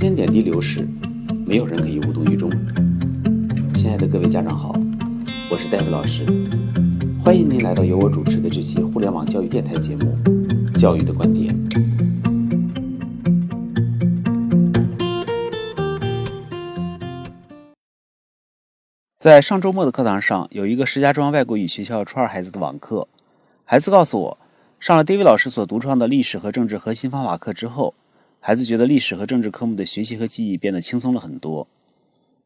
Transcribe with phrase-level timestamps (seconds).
[0.00, 0.88] 间点滴流逝，
[1.44, 2.50] 没有人可以无动于衷。
[3.74, 4.72] 亲爱的各位家长好，
[5.50, 6.24] 我是戴维老师，
[7.22, 10.16] 欢迎您来到由我主持的这期互联网教育电台节目
[10.80, 11.54] 《教育的观点》。
[19.14, 23.06] 在上周末的课堂上，有一个石家庄外国语学校初二孩子的网课，
[23.66, 24.38] 孩子告诉我，
[24.78, 27.92] 上了 David 老师所独创的历史和政治核心方法课之后。
[28.42, 31.68] 孩子觉得历史和政治科目的学习和记忆变得轻松了很多。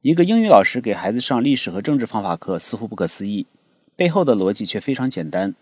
[0.03, 3.47] 一个英语老师给孩子上历史和政治方法课似乎不可思议，
[3.95, 5.55] 背后的逻辑却非常简单。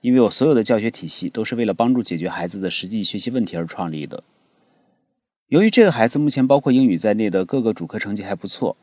[0.00, 4.22] 因为我所有的教学体系都是为了帮助解决孩子的实际学习问题而创立的。
[5.48, 8.76] 由于这个孩子目前包括英语在内的各个主科成绩还不错，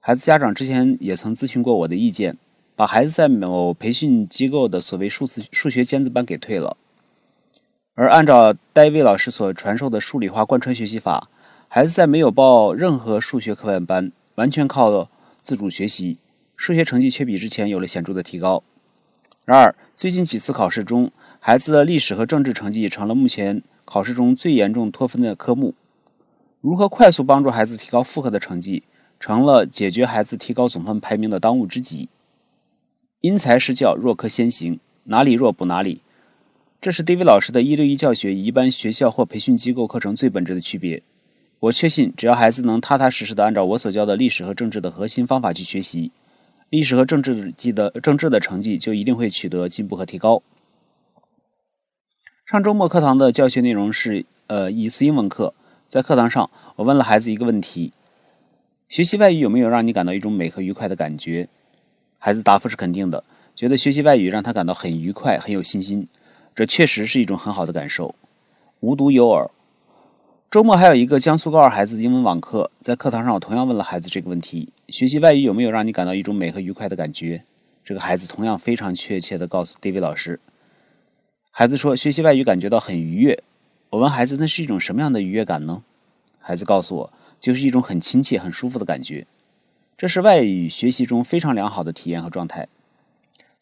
[0.00, 2.36] 孩子家长之前也曾咨询过我的意见，
[2.74, 6.76] 把孩子在某培训机构的所谓数字数学尖子班给退了。
[7.98, 11.28] 而按照戴维老师所传授的数理化贯穿学习法，
[11.66, 15.10] 孩子在没有报任何数学课外班，完全靠
[15.42, 16.16] 自主学习，
[16.54, 18.62] 数学成绩却比之前有了显著的提高。
[19.44, 25.74] 然而，最近几次考试中，孩子的历史和政治成绩成了目前考试中最严重脱分的科目。
[26.60, 28.84] 如何快速帮助孩子提高复合的成绩，
[29.18, 32.08] 成了解决孩子提高总分排名的当务之急。
[33.22, 36.02] 因材施教，弱科先行，哪里弱补哪里。
[36.80, 41.02] 这是 David 老师的一对一教学与一般学校或培训机构课程最本质的区别。
[41.58, 46.12] 我确信，只要孩子能踏踏实实的按照我所教的历史和政治的核心方法去学习，
[46.70, 50.40] 历史和政治记的政治的成绩就一定会取得进步和提高。
[52.46, 55.52] 上周末课堂的教学内容是呃一次英文课，
[55.88, 57.92] 在课堂上，我问了孩子一个问题：
[58.88, 61.48] 学习外语有没有让你感到一种美和愉快的感觉？
[62.18, 63.24] 孩子答复是肯定的，
[63.56, 66.06] 觉得学习外语让他感到很愉快，很有信心。
[66.58, 68.16] 这确实是一种很好的感受，
[68.80, 69.48] 无独有偶，
[70.50, 77.44] 周末还有一个江苏高二孩子的英文网课，在课堂上我同样问了孩子这个问题：学习外语有没有让你感到一种美和愉快的感觉？
[77.84, 80.40] 这个孩子同样非常确切地告诉 David 老师，
[81.52, 83.40] 孩子说学习外语感觉到很愉悦。
[83.90, 85.84] 我问孩子那是一种什么样的愉悦感呢？
[86.40, 89.24] 孩子告诉我，就是一种很亲切、很舒服的感觉。
[89.96, 92.66] 这是外语学习中非常良好的体验和状态。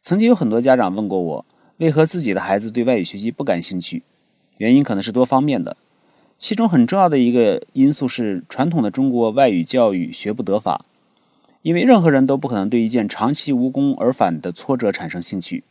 [0.00, 1.44] 曾经有很多家长问过我。
[1.78, 4.02] 为何自己的孩子对外语学习不感兴趣？
[4.56, 5.76] 原因可能是多方面的，
[6.38, 10.84] 其中很重要的一个因素是传统的中国外语教育学不得法。
[11.60, 15.64] 因为任何人都不可能对一件长期无功而返的挫折产生兴趣，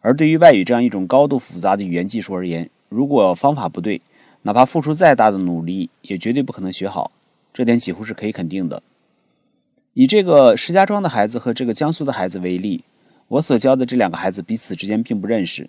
[0.00, 4.00] 而对于外语这样一种高度复杂的语言技术而言，如果方法不对，
[4.42, 7.10] 哪怕付出再大的努力，也绝对不可能学好。
[7.52, 8.82] 这点几乎是可以肯定的。
[9.94, 12.84] 以这个石家庄的孩子和这个江苏的孩子为例。
[13.28, 15.68] 我所教的这两个孩子彼此之间并不认识，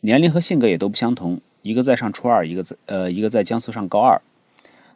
[0.00, 4.20] 年龄和性格也都不相同，一个在上初二，一个在呃一个在江苏上高二，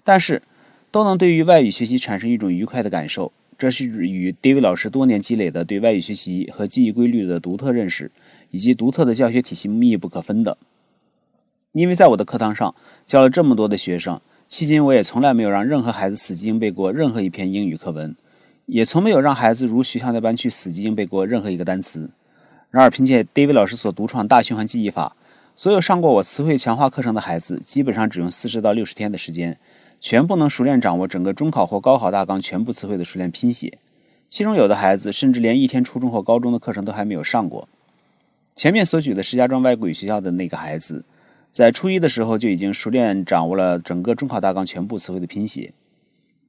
[0.04, 0.42] 但是
[0.90, 8.10] 都能对于外语学习产生一种愉快的感受，这是与 David 老师多年积累的对外语学习和记忆规律的独特认识
[8.50, 10.58] 以及独特的教学体系密不可分的。
[11.72, 12.74] 因为在我的课堂上
[13.06, 14.20] 教了这么多的学生，
[14.50, 18.14] 迄今我也从来没有让任何孩子死记硬背过任何一篇英语课文。
[18.66, 22.10] 也从没有让孩子如学校那般去死记硬背过任何一个单词。
[22.70, 25.14] 然而，凭借 David 老师所独创大循环记忆法，
[25.54, 29.58] 所有上过我词汇强化课程的孩子，基本上只用四十到六十天的时间，
[30.00, 33.78] 全部能熟练掌握整个中考或高考大纲全部词汇的熟练拼写。
[34.28, 37.68] 其中有的孩子甚至连一天初中或高中的课程都还没有上过。
[38.56, 41.04] 前面所举的石家庄外国语学校的那个孩子，
[41.50, 45.74] 在初一的时候就已经熟练掌握了整个中考大纲全部词汇的拼写。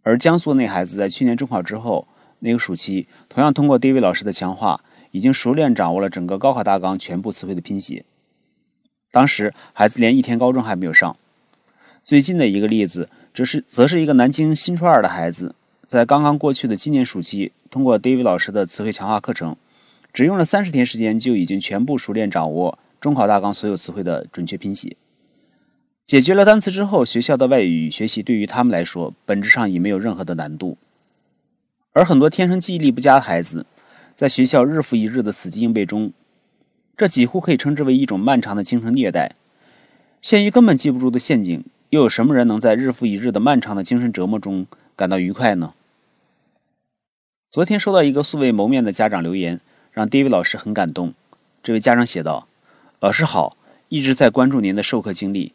[0.03, 2.07] 而江苏那孩子在去年中考之后，
[2.39, 4.81] 那个暑期同样通过 David 老师的强化，
[5.11, 8.03] 已经熟练掌握了整个高考大纲全部词汇的拼写。
[9.11, 11.15] 当时孩子连一天高中还没有上。
[12.03, 15.55] 最近的一个例子，则是则是一个南京新初二的孩子，
[15.87, 19.55] 在刚刚过去的今年暑期，通过 David 老师的词汇强化课程，
[20.11, 24.97] 只用了三十天时间，就已经全部熟练掌握中考大纲所有词汇的准确拼写。
[26.13, 30.77] 解决了单词之后，学校的外语学习对于他们来说，本质上已没有任何的难度。
[31.92, 33.65] 而很多天生记忆力不佳的孩子，
[34.13, 36.13] 在学校日复一日的死记硬背中，
[36.95, 39.31] 这几乎可以称之为一种漫长的精神虐待。
[40.21, 45.74] 陷于根本记不住的陷阱，又有什么人能在日复一日的漫长的精神折磨中感到愉快呢？
[47.50, 49.59] 昨天收到一个素未谋面的家长留言，
[49.92, 51.16] 让 David 老师很感动。
[51.63, 52.48] 这位家长写道
[53.01, 53.57] ：“老师好，
[53.89, 55.54] 一直在关注您的授课经历。”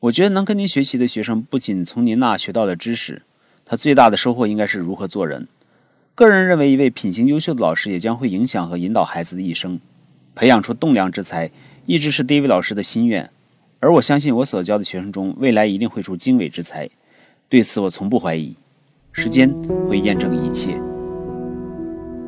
[0.00, 3.22] 我觉得能跟您学习的学生，不仅从您那学到了知识，
[3.64, 5.48] 他最大的收获应该是如何做人。
[6.14, 9.80] 个人认为，一位品行优秀的老师也将会影响和引导孩子的一生，
[10.36, 11.50] 培养出栋梁之才，
[11.86, 13.28] 一直是 David 老师的心愿。
[13.80, 16.88] 而我相信，我所教的学生中，未来一定会出经纬之才。
[17.48, 18.54] 对此我从不怀疑，
[19.10, 19.52] 时间
[19.88, 20.80] 会验证一切。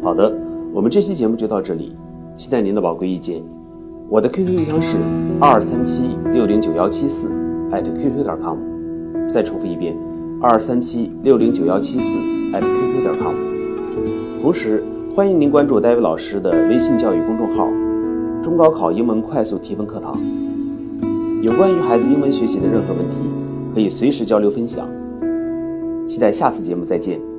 [0.02, 0.32] 好的，
[0.72, 1.94] 我们这期节目就到这里，
[2.34, 3.40] 期待您的宝贵意见。
[4.08, 4.98] 我的 QQ 邮箱是
[5.40, 7.28] 二三七六零九幺七四
[7.72, 8.58] at QQ 点 com，
[9.26, 9.96] 再重复一遍，
[10.40, 12.18] 二三七六零九幺七四
[12.52, 13.34] at QQ 点 com。
[14.40, 14.82] 同时，
[15.14, 17.68] 欢迎您关注戴维老师的微信教育公众号
[18.42, 20.18] “中高考英文快速提分课堂”，
[21.42, 23.16] 有关于孩子英文学习的任何问题，
[23.74, 24.88] 可以随时交流分享。
[26.06, 27.29] 期待下次节目再见。